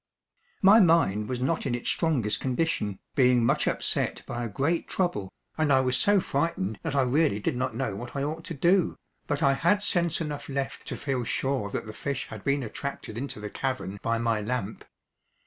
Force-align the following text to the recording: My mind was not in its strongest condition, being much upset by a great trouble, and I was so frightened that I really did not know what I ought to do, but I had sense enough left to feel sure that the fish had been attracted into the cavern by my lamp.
My 0.63 0.79
mind 0.79 1.29
was 1.29 1.41
not 1.41 1.67
in 1.67 1.75
its 1.75 1.87
strongest 1.87 2.39
condition, 2.39 2.97
being 3.13 3.45
much 3.45 3.67
upset 3.67 4.23
by 4.25 4.43
a 4.43 4.49
great 4.49 4.87
trouble, 4.87 5.31
and 5.59 5.71
I 5.71 5.81
was 5.81 5.95
so 5.95 6.19
frightened 6.19 6.79
that 6.81 6.95
I 6.95 7.03
really 7.03 7.39
did 7.39 7.55
not 7.55 7.75
know 7.75 7.95
what 7.95 8.15
I 8.15 8.23
ought 8.23 8.43
to 8.45 8.55
do, 8.55 8.95
but 9.27 9.43
I 9.43 9.53
had 9.53 9.83
sense 9.83 10.19
enough 10.19 10.49
left 10.49 10.87
to 10.87 10.97
feel 10.97 11.23
sure 11.23 11.69
that 11.69 11.85
the 11.85 11.93
fish 11.93 12.29
had 12.29 12.43
been 12.43 12.63
attracted 12.63 13.15
into 13.15 13.39
the 13.39 13.51
cavern 13.51 13.99
by 14.01 14.17
my 14.17 14.41
lamp. 14.41 14.85